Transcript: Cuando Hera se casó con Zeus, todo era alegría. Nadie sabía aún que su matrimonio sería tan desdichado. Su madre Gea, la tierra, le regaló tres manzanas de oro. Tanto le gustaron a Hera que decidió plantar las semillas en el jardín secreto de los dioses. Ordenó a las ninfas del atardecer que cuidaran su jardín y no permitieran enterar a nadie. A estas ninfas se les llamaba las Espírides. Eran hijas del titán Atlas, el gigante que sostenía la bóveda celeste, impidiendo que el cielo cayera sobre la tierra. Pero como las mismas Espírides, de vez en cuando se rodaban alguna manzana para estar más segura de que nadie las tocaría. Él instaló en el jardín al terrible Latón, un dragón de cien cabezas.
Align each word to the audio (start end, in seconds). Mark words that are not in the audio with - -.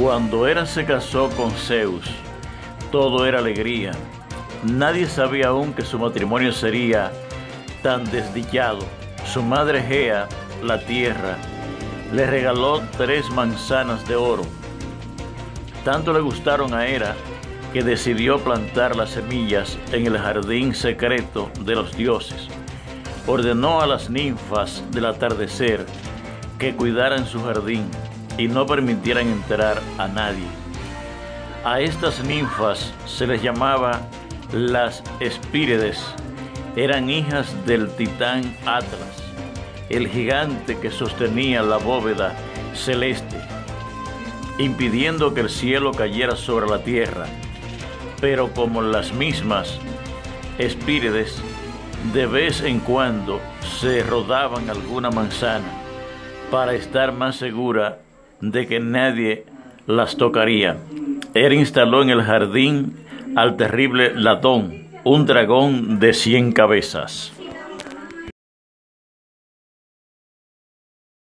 Cuando 0.00 0.48
Hera 0.48 0.64
se 0.64 0.86
casó 0.86 1.28
con 1.36 1.50
Zeus, 1.50 2.06
todo 2.90 3.26
era 3.26 3.40
alegría. 3.40 3.92
Nadie 4.64 5.06
sabía 5.06 5.48
aún 5.48 5.74
que 5.74 5.84
su 5.84 5.98
matrimonio 5.98 6.52
sería 6.52 7.12
tan 7.82 8.10
desdichado. 8.10 8.78
Su 9.26 9.42
madre 9.42 9.82
Gea, 9.82 10.26
la 10.62 10.80
tierra, 10.86 11.36
le 12.14 12.26
regaló 12.26 12.80
tres 12.96 13.28
manzanas 13.28 14.08
de 14.08 14.16
oro. 14.16 14.44
Tanto 15.84 16.14
le 16.14 16.20
gustaron 16.20 16.72
a 16.72 16.86
Hera 16.86 17.14
que 17.74 17.82
decidió 17.82 18.38
plantar 18.38 18.96
las 18.96 19.10
semillas 19.10 19.76
en 19.92 20.06
el 20.06 20.16
jardín 20.16 20.74
secreto 20.74 21.50
de 21.60 21.74
los 21.74 21.94
dioses. 21.94 22.48
Ordenó 23.26 23.82
a 23.82 23.86
las 23.86 24.08
ninfas 24.08 24.82
del 24.92 25.04
atardecer 25.04 25.84
que 26.58 26.74
cuidaran 26.74 27.26
su 27.26 27.44
jardín 27.44 27.84
y 28.40 28.48
no 28.48 28.64
permitieran 28.64 29.28
enterar 29.28 29.82
a 29.98 30.08
nadie. 30.08 30.46
A 31.62 31.80
estas 31.80 32.24
ninfas 32.24 32.94
se 33.04 33.26
les 33.26 33.42
llamaba 33.42 34.00
las 34.50 35.02
Espírides. 35.20 36.02
Eran 36.74 37.10
hijas 37.10 37.54
del 37.66 37.90
titán 37.96 38.56
Atlas, 38.64 39.22
el 39.90 40.08
gigante 40.08 40.78
que 40.78 40.90
sostenía 40.90 41.62
la 41.62 41.76
bóveda 41.76 42.34
celeste, 42.74 43.36
impidiendo 44.56 45.34
que 45.34 45.42
el 45.42 45.50
cielo 45.50 45.92
cayera 45.92 46.34
sobre 46.34 46.66
la 46.66 46.82
tierra. 46.82 47.26
Pero 48.22 48.54
como 48.54 48.80
las 48.80 49.12
mismas 49.12 49.78
Espírides, 50.56 51.42
de 52.14 52.24
vez 52.24 52.62
en 52.62 52.80
cuando 52.80 53.38
se 53.80 54.02
rodaban 54.02 54.70
alguna 54.70 55.10
manzana 55.10 55.68
para 56.50 56.72
estar 56.72 57.12
más 57.12 57.36
segura 57.36 57.98
de 58.40 58.66
que 58.66 58.80
nadie 58.80 59.44
las 59.86 60.16
tocaría. 60.16 60.76
Él 61.34 61.52
instaló 61.52 62.02
en 62.02 62.10
el 62.10 62.22
jardín 62.22 62.96
al 63.36 63.56
terrible 63.56 64.12
Latón, 64.14 64.86
un 65.04 65.26
dragón 65.26 66.00
de 66.00 66.12
cien 66.12 66.52
cabezas. 66.52 67.32